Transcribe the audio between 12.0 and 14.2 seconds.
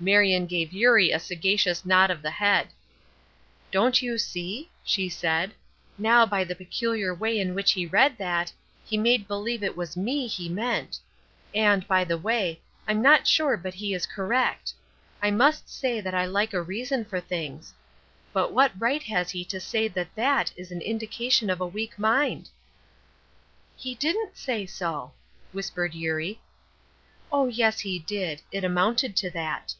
the way, I'm not sure but he is